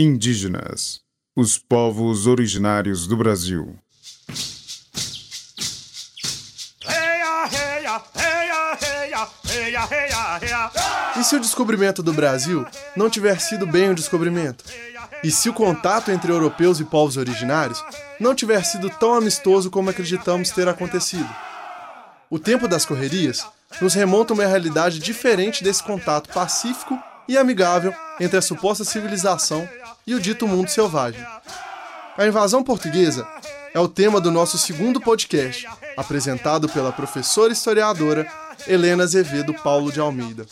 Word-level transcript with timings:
Indígenas, 0.00 1.00
os 1.34 1.58
povos 1.58 2.28
originários 2.28 3.04
do 3.08 3.16
Brasil. 3.16 3.76
E 11.18 11.24
se 11.24 11.34
o 11.34 11.40
descobrimento 11.40 12.00
do 12.00 12.12
Brasil 12.12 12.64
não 12.94 13.10
tiver 13.10 13.40
sido 13.40 13.66
bem 13.66 13.90
um 13.90 13.94
descobrimento? 13.94 14.64
E 15.24 15.32
se 15.32 15.48
o 15.48 15.52
contato 15.52 16.12
entre 16.12 16.30
europeus 16.30 16.78
e 16.78 16.84
povos 16.84 17.16
originários 17.16 17.84
não 18.20 18.36
tiver 18.36 18.62
sido 18.64 18.88
tão 18.88 19.14
amistoso 19.14 19.68
como 19.68 19.90
acreditamos 19.90 20.50
ter 20.50 20.68
acontecido? 20.68 21.28
O 22.30 22.38
tempo 22.38 22.68
das 22.68 22.86
correrias 22.86 23.44
nos 23.80 23.94
remonta 23.94 24.32
a 24.32 24.34
uma 24.34 24.46
realidade 24.46 25.00
diferente 25.00 25.64
desse 25.64 25.82
contato 25.82 26.32
pacífico 26.32 26.96
e 27.26 27.36
amigável 27.36 27.92
entre 28.20 28.38
a 28.38 28.42
suposta 28.42 28.84
civilização 28.84 29.68
e 30.08 30.14
o 30.14 30.20
dito 30.20 30.48
mundo 30.48 30.70
selvagem. 30.70 31.22
A 32.16 32.26
invasão 32.26 32.64
portuguesa 32.64 33.28
é 33.74 33.78
o 33.78 33.86
tema 33.86 34.18
do 34.18 34.30
nosso 34.30 34.56
segundo 34.56 34.98
podcast, 35.02 35.68
apresentado 35.98 36.66
pela 36.66 36.90
professora 36.90 37.52
historiadora 37.52 38.26
Helena 38.66 39.04
Azevedo 39.04 39.52
Paulo 39.52 39.92
de 39.92 40.00
Almeida. 40.00 40.46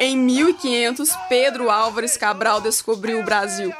Em 0.00 0.16
1500, 0.16 1.10
Pedro 1.28 1.68
Álvares 1.68 2.16
Cabral 2.16 2.60
descobriu 2.60 3.20
o 3.20 3.24
Brasil. 3.24 3.74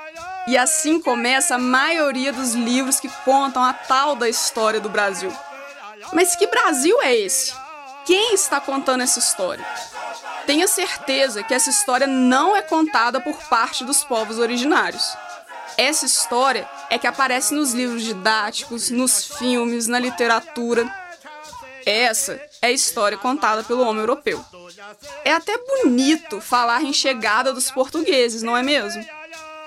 E 0.47 0.57
assim 0.57 1.01
começa 1.01 1.57
a 1.57 1.59
maioria 1.59 2.33
dos 2.33 2.55
livros 2.55 3.01
que 3.01 3.09
contam 3.25 3.63
a 3.63 3.73
tal 3.73 4.15
da 4.15 4.29
história 4.29 4.81
do 4.81 4.89
Brasil. 4.89 5.33
Mas 6.13 6.37
que 6.37 6.47
Brasil 6.47 6.97
é 7.03 7.17
esse? 7.17 7.53
Quem 8.05 8.35
está 8.35 8.61
contando 8.61 9.03
essa 9.03 9.19
história? 9.19 9.67
Tenha 10.47 10.69
certeza 10.69 11.43
que 11.43 11.53
essa 11.53 11.71
história 11.71 12.07
não 12.07 12.55
é 12.55 12.63
contada 12.63 13.21
por 13.21 13.37
parte 13.49 13.85
dos 13.85 14.05
povos 14.05 14.39
originários. 14.39 15.17
Essa 15.77 16.07
história 16.07 16.69
é 16.89 16.99
que 16.99 17.07
aparece 17.07 17.53
nos 17.53 17.73
livros 17.73 18.03
didáticos, 18.03 18.89
nos 18.89 19.27
filmes, 19.27 19.89
na 19.89 19.99
literatura 19.99 20.89
essa 21.87 22.41
é 22.61 22.67
a 22.67 22.73
história 22.73 23.17
contada 23.17 23.63
pelo 23.63 23.83
homem 23.83 24.01
europeu. 24.01 24.45
É 25.25 25.33
até 25.33 25.57
bonito 25.57 26.41
falar 26.41 26.83
em 26.83 26.93
chegada 26.93 27.53
dos 27.53 27.71
portugueses, 27.71 28.43
não 28.43 28.57
é 28.57 28.63
mesmo? 28.63 29.07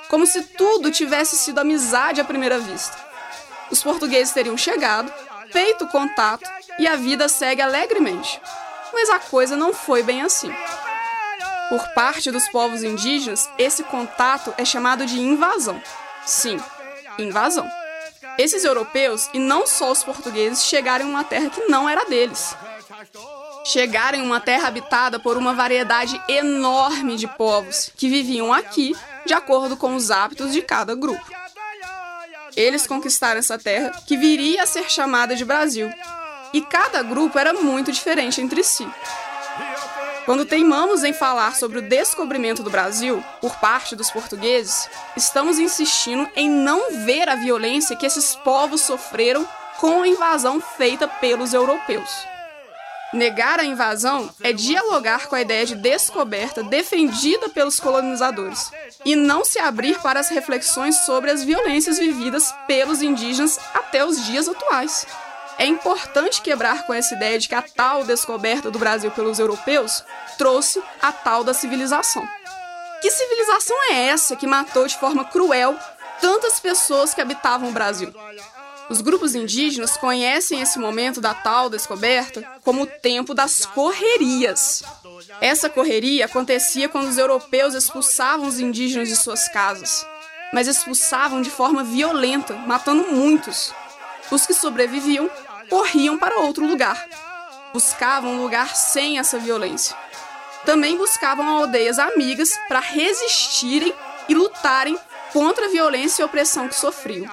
Como 0.09 0.25
se 0.25 0.41
tudo 0.41 0.91
tivesse 0.91 1.37
sido 1.37 1.59
amizade 1.59 2.19
à 2.19 2.25
primeira 2.25 2.57
vista. 2.57 2.97
Os 3.69 3.83
portugueses 3.83 4.33
teriam 4.33 4.57
chegado, 4.57 5.13
feito 5.51 5.87
contato 5.87 6.49
e 6.79 6.87
a 6.87 6.95
vida 6.95 7.29
segue 7.29 7.61
alegremente. 7.61 8.41
Mas 8.91 9.09
a 9.09 9.19
coisa 9.19 9.55
não 9.55 9.71
foi 9.71 10.01
bem 10.01 10.23
assim. 10.23 10.51
Por 11.69 11.87
parte 11.93 12.31
dos 12.31 12.49
povos 12.49 12.81
indígenas, 12.81 13.47
esse 13.59 13.83
contato 13.83 14.51
é 14.57 14.65
chamado 14.65 15.05
de 15.05 15.19
invasão. 15.19 15.79
Sim, 16.25 16.59
invasão. 17.19 17.69
Esses 18.39 18.63
europeus, 18.63 19.29
e 19.33 19.37
não 19.37 19.67
só 19.67 19.91
os 19.91 20.03
portugueses, 20.03 20.63
chegaram 20.63 21.05
em 21.05 21.09
uma 21.09 21.23
terra 21.23 21.51
que 21.51 21.67
não 21.67 21.87
era 21.87 22.05
deles. 22.05 22.55
Chegaram 23.65 24.17
em 24.17 24.21
uma 24.21 24.39
terra 24.39 24.67
habitada 24.67 25.19
por 25.19 25.37
uma 25.37 25.53
variedade 25.53 26.19
enorme 26.27 27.15
de 27.15 27.27
povos 27.27 27.91
que 27.95 28.09
viviam 28.09 28.51
aqui 28.51 28.95
de 29.25 29.33
acordo 29.33 29.77
com 29.77 29.95
os 29.95 30.11
hábitos 30.11 30.51
de 30.51 30.61
cada 30.61 30.95
grupo. 30.95 31.23
Eles 32.55 32.87
conquistaram 32.87 33.39
essa 33.39 33.57
terra 33.57 33.91
que 34.05 34.17
viria 34.17 34.63
a 34.63 34.65
ser 34.65 34.89
chamada 34.89 35.35
de 35.35 35.45
Brasil, 35.45 35.89
e 36.53 36.61
cada 36.61 37.03
grupo 37.03 37.37
era 37.37 37.53
muito 37.53 37.91
diferente 37.91 38.41
entre 38.41 38.63
si. 38.63 38.87
Quando 40.25 40.45
teimamos 40.45 41.03
em 41.03 41.13
falar 41.13 41.55
sobre 41.55 41.79
o 41.79 41.81
descobrimento 41.81 42.61
do 42.61 42.69
Brasil 42.69 43.23
por 43.41 43.55
parte 43.55 43.95
dos 43.95 44.11
portugueses, 44.11 44.87
estamos 45.15 45.57
insistindo 45.57 46.29
em 46.35 46.49
não 46.49 47.03
ver 47.03 47.27
a 47.29 47.35
violência 47.35 47.95
que 47.95 48.05
esses 48.05 48.35
povos 48.35 48.81
sofreram 48.81 49.47
com 49.77 50.03
a 50.03 50.07
invasão 50.07 50.61
feita 50.61 51.07
pelos 51.07 51.53
europeus. 51.53 52.11
Negar 53.11 53.59
a 53.59 53.65
invasão 53.65 54.29
é 54.43 54.53
dialogar 54.53 55.27
com 55.27 55.35
a 55.35 55.41
ideia 55.41 55.65
de 55.65 55.73
descoberta 55.73 56.61
defendida 56.61 57.49
pelos 57.49 57.79
colonizadores 57.79 58.71
e 59.03 59.15
não 59.15 59.43
se 59.43 59.57
abrir 59.57 59.99
para 59.99 60.19
as 60.19 60.29
reflexões 60.29 60.95
sobre 60.97 61.31
as 61.31 61.43
violências 61.43 61.97
vividas 61.97 62.53
pelos 62.67 63.01
indígenas 63.01 63.59
até 63.73 64.05
os 64.05 64.23
dias 64.25 64.47
atuais. 64.47 65.07
É 65.57 65.65
importante 65.65 66.41
quebrar 66.41 66.85
com 66.85 66.93
essa 66.93 67.15
ideia 67.15 67.39
de 67.39 67.49
que 67.49 67.55
a 67.55 67.63
tal 67.63 68.03
descoberta 68.03 68.69
do 68.69 68.77
Brasil 68.77 69.09
pelos 69.11 69.39
europeus 69.39 70.03
trouxe 70.37 70.81
a 71.01 71.11
tal 71.11 71.43
da 71.43 71.53
civilização. 71.53 72.25
Que 73.01 73.09
civilização 73.09 73.75
é 73.91 74.07
essa 74.07 74.35
que 74.35 74.45
matou 74.45 74.85
de 74.85 74.97
forma 74.97 75.25
cruel 75.25 75.75
tantas 76.21 76.59
pessoas 76.59 77.13
que 77.13 77.21
habitavam 77.21 77.69
o 77.69 77.73
Brasil? 77.73 78.13
Os 78.89 79.01
grupos 79.01 79.35
indígenas 79.35 79.95
conhecem 79.95 80.61
esse 80.61 80.79
momento 80.79 81.21
da 81.21 81.33
tal 81.33 81.69
descoberta 81.69 82.43
como 82.63 82.83
o 82.83 82.87
tempo 82.87 83.35
das 83.35 83.65
correrias. 83.65 84.83
Essa 85.39 85.69
correria 85.69 86.25
acontecia 86.25 86.89
quando 86.89 87.07
os 87.07 87.17
europeus 87.17 87.75
expulsavam 87.75 88.47
os 88.47 88.59
indígenas 88.59 89.07
de 89.07 89.15
suas 89.15 89.47
casas, 89.47 90.05
mas 90.51 90.67
expulsavam 90.67 91.41
de 91.41 91.51
forma 91.51 91.83
violenta, 91.83 92.55
matando 92.55 93.03
muitos. 93.11 93.71
Os 94.31 94.47
que 94.47 94.53
sobreviviam 94.53 95.29
corriam 95.69 96.17
para 96.17 96.39
outro 96.39 96.65
lugar. 96.65 97.05
Buscavam 97.71 98.31
um 98.31 98.41
lugar 98.41 98.75
sem 98.75 99.19
essa 99.19 99.37
violência. 99.37 99.95
Também 100.65 100.97
buscavam 100.97 101.47
aldeias 101.47 101.99
amigas 101.99 102.59
para 102.67 102.79
resistirem 102.79 103.93
e 104.27 104.33
lutarem 104.33 104.97
contra 105.31 105.65
a 105.65 105.69
violência 105.69 106.21
e 106.21 106.25
opressão 106.25 106.67
que 106.67 106.75
sofriam. 106.75 107.25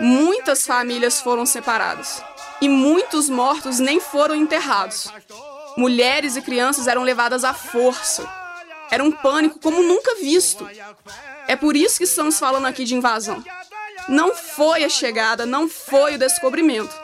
Muitas 0.00 0.66
famílias 0.66 1.20
foram 1.20 1.46
separadas 1.46 2.22
e 2.60 2.68
muitos 2.68 3.28
mortos 3.28 3.78
nem 3.78 4.00
foram 4.00 4.34
enterrados. 4.34 5.08
Mulheres 5.76 6.36
e 6.36 6.42
crianças 6.42 6.86
eram 6.86 7.02
levadas 7.02 7.44
à 7.44 7.52
força. 7.52 8.26
Era 8.90 9.02
um 9.02 9.12
pânico 9.12 9.58
como 9.58 9.82
nunca 9.82 10.14
visto. 10.16 10.68
É 11.48 11.56
por 11.56 11.76
isso 11.76 11.98
que 11.98 12.04
estamos 12.04 12.38
falando 12.38 12.66
aqui 12.66 12.84
de 12.84 12.94
invasão. 12.94 13.42
Não 14.08 14.34
foi 14.34 14.84
a 14.84 14.88
chegada, 14.88 15.44
não 15.44 15.68
foi 15.68 16.14
o 16.14 16.18
descobrimento. 16.18 16.94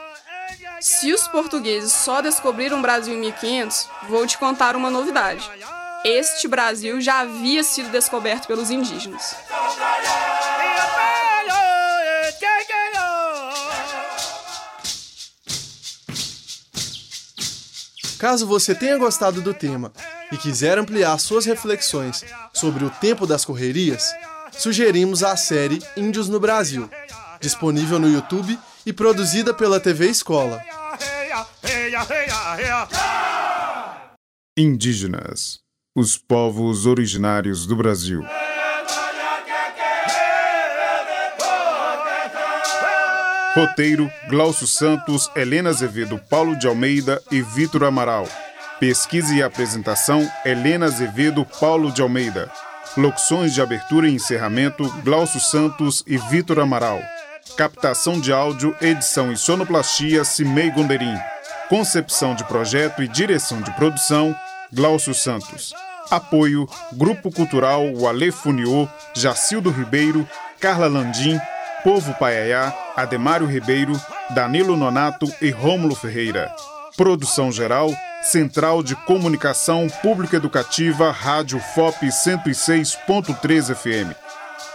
Se 0.79 1.13
os 1.13 1.27
portugueses 1.27 1.91
só 1.93 2.21
descobriram 2.21 2.79
o 2.79 2.81
Brasil 2.81 3.13
em 3.13 3.19
1500, 3.19 3.87
vou 4.09 4.25
te 4.25 4.37
contar 4.37 4.75
uma 4.75 4.89
novidade. 4.89 5.49
Este 6.03 6.47
Brasil 6.47 6.99
já 6.99 7.19
havia 7.19 7.63
sido 7.63 7.89
descoberto 7.89 8.47
pelos 8.47 8.69
indígenas. 8.69 9.35
Caso 18.23 18.47
você 18.47 18.73
tenha 18.73 18.97
gostado 18.97 19.41
do 19.41 19.53
tema 19.53 19.91
e 20.31 20.37
quiser 20.37 20.77
ampliar 20.77 21.17
suas 21.17 21.45
reflexões 21.45 22.23
sobre 22.53 22.85
o 22.85 22.89
tempo 22.89 23.27
das 23.27 23.43
correrias, 23.43 24.15
sugerimos 24.53 25.21
a 25.23 25.35
série 25.35 25.83
Índios 25.97 26.29
no 26.29 26.39
Brasil, 26.39 26.89
disponível 27.41 27.99
no 27.99 28.07
YouTube 28.07 28.57
e 28.85 28.93
produzida 28.93 29.53
pela 29.53 29.77
TV 29.77 30.07
Escola. 30.07 30.61
Indígenas, 34.57 35.59
os 35.93 36.17
povos 36.17 36.85
originários 36.85 37.67
do 37.67 37.75
Brasil. 37.75 38.23
Roteiro: 43.55 44.11
Glaucio 44.29 44.65
Santos, 44.65 45.29
Helena 45.35 45.69
Azevedo, 45.69 46.19
Paulo 46.29 46.55
de 46.55 46.67
Almeida 46.67 47.21
e 47.31 47.41
Vitor 47.41 47.83
Amaral. 47.83 48.27
Pesquisa 48.79 49.33
e 49.33 49.43
apresentação: 49.43 50.27
Helena 50.43 50.87
Azevedo, 50.87 51.45
Paulo 51.59 51.91
de 51.91 52.01
Almeida. 52.01 52.51
Locuções 52.97 53.53
de 53.53 53.61
abertura 53.61 54.07
e 54.09 54.15
encerramento: 54.15 54.89
Glaucio 55.03 55.39
Santos 55.39 56.03
e 56.07 56.17
Vitor 56.17 56.59
Amaral. 56.59 56.99
Captação 57.55 58.19
de 58.19 58.33
áudio, 58.33 58.75
edição 58.81 59.31
e 59.31 59.37
sonoplastia 59.37 60.23
Cimei 60.23 60.71
Gonderim. 60.71 61.15
Concepção 61.69 62.33
de 62.33 62.43
projeto 62.45 63.03
e 63.03 63.07
direção 63.07 63.61
de 63.61 63.71
produção 63.75 64.35
Glaucio 64.71 65.13
Santos. 65.13 65.73
Apoio 66.09 66.67
Grupo 66.93 67.31
Cultural 67.31 67.93
Wale 67.95 68.31
Funiô, 68.31 68.87
Jacildo 69.13 69.69
Ribeiro, 69.69 70.27
Carla 70.59 70.87
Landim, 70.87 71.39
Povo 71.83 72.13
Paiaiá, 72.13 72.73
Ademário 72.95 73.45
Ribeiro, 73.45 73.93
Danilo 74.29 74.77
Nonato 74.77 75.31
e 75.41 75.49
Rômulo 75.49 75.95
Ferreira. 75.95 76.53
Produção 76.95 77.51
geral 77.51 77.93
Central 78.21 78.81
de 78.81 78.95
Comunicação 78.95 79.87
Pública 80.01 80.37
Educativa 80.37 81.11
Rádio 81.11 81.59
FOP 81.59 82.07
106.3 82.07 83.75
FM. 83.75 84.15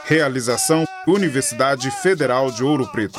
Realização 0.05 0.85
Universidade 1.07 1.91
Federal 1.91 2.51
de 2.51 2.63
Ouro 2.63 2.87
Preto. 2.89 3.19